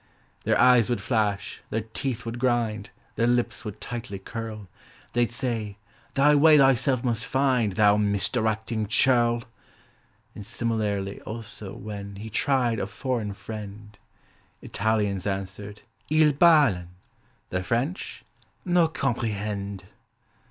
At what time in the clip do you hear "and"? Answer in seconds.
10.33-10.43